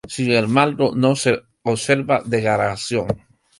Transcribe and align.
Sin 0.09 0.31
embargo, 0.31 0.93
no 0.95 1.15
se 1.15 1.43
observa 1.61 2.23
degradación. 2.25 3.05